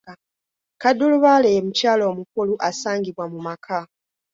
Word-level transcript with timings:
Kaddulubaale 0.81 1.47
ye 1.55 1.61
mukyala 1.65 2.03
omukulu 2.11 2.53
asangibwa 2.69 3.25
mu 3.31 3.39
maka. 3.47 3.79